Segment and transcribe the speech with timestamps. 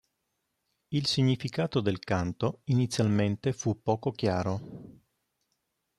[0.87, 4.99] Il significato del canto inizialmente fu poco chiaro.